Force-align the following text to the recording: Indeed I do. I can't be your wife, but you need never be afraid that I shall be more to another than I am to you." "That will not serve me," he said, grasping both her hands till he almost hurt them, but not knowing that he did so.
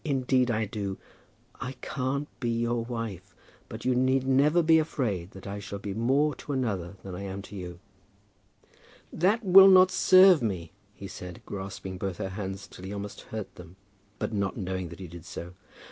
Indeed 0.03 0.49
I 0.49 0.65
do. 0.65 0.97
I 1.59 1.73
can't 1.73 2.27
be 2.39 2.49
your 2.49 2.83
wife, 2.83 3.35
but 3.69 3.85
you 3.85 3.93
need 3.93 4.25
never 4.25 4.63
be 4.63 4.79
afraid 4.79 5.29
that 5.33 5.45
I 5.45 5.59
shall 5.59 5.77
be 5.77 5.93
more 5.93 6.33
to 6.37 6.53
another 6.53 6.95
than 7.03 7.13
I 7.13 7.21
am 7.21 7.43
to 7.43 7.55
you." 7.55 7.77
"That 9.13 9.45
will 9.45 9.67
not 9.69 9.91
serve 9.91 10.41
me," 10.41 10.71
he 10.95 11.07
said, 11.07 11.43
grasping 11.45 11.99
both 11.99 12.17
her 12.17 12.29
hands 12.29 12.65
till 12.65 12.83
he 12.85 12.93
almost 12.93 13.21
hurt 13.29 13.53
them, 13.53 13.75
but 14.17 14.33
not 14.33 14.57
knowing 14.57 14.89
that 14.89 14.99
he 14.99 15.05
did 15.05 15.23
so. 15.23 15.53